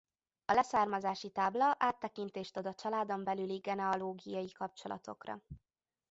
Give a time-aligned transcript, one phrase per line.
[0.45, 5.41] A leszármazási tábla áttekintést ad a családon belüli genealógiai kapcsolatokra.